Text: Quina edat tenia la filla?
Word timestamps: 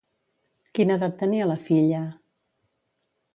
Quina 0.79 0.95
edat 0.99 1.13
tenia 1.19 1.49
la 1.51 1.59
filla? 1.67 2.01